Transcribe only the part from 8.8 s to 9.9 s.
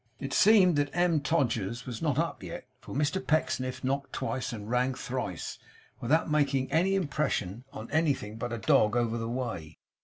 over the way.